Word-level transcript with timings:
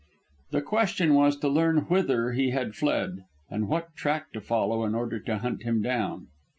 The 0.49 0.63
question 0.63 1.13
was 1.13 1.37
to 1.37 1.47
learn 1.47 1.81
whither 1.81 2.31
he 2.31 2.49
had 2.49 2.73
fled 2.73 3.25
and 3.51 3.67
what 3.67 3.93
track 3.95 4.31
to 4.33 4.41
follow 4.41 4.83
in 4.83 4.95
order 4.95 5.19
to 5.19 5.37
hunt 5.37 5.61
him 5.61 5.83
down. 5.83 6.29